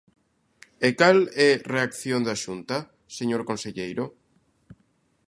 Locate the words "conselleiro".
3.49-4.05